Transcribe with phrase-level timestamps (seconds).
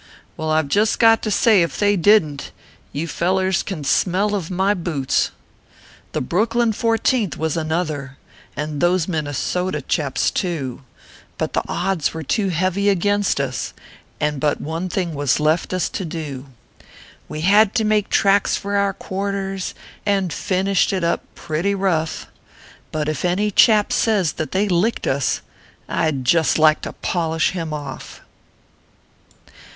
[0.35, 2.45] Well I ve just got to say, if they didn t
[2.91, 5.29] You fellers can smell of my boots!
[6.13, 8.17] The Brooklyn Fourteenth was another,
[8.57, 10.81] And those Minnesota chaps too;
[11.37, 13.75] But the odds were too heavy against us,
[14.19, 16.47] And but one thing was left us to do:
[17.29, 22.25] Wo had to make tracks for our quarters, And finished it up pretty rough;
[22.91, 25.41] But if any chap says that they licked us,
[25.87, 28.21] I d just like to polish him off!